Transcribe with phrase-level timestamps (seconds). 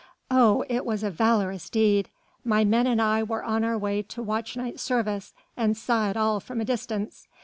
[0.31, 2.09] Oh, it was a valorous deed!
[2.43, 6.17] My men and I were on our way to watch night service, and saw it
[6.17, 7.27] all from a distance.